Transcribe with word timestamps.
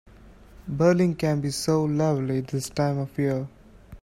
Berlin 0.67 1.13
can 1.13 1.41
be 1.41 1.51
so 1.51 1.83
lovely 1.83 2.41
this 2.41 2.71
time 2.71 2.97
of 2.97 3.15
year. 3.19 3.47